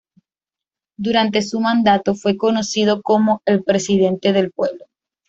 Durante 0.97 1.43
su 1.43 1.59
mandato 1.59 2.15
fue 2.15 2.35
conocido 2.35 3.03
como 3.03 3.43
el 3.45 3.63
"presidente 3.63 4.33
del 4.33 4.49
pueblo". 4.51 4.85